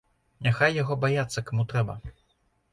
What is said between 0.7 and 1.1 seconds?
яго